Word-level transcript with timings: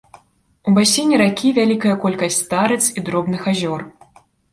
У 0.69 0.71
басейне 0.77 1.19
ракі 1.21 1.51
вялікая 1.57 1.93
колькасць 2.05 2.39
старыц 2.45 2.79
і 2.97 3.05
дробных 3.11 3.45
азёр. 3.53 3.85